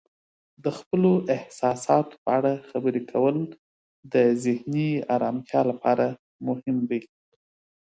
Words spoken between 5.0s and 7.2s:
آرامتیا لپاره مهم دی.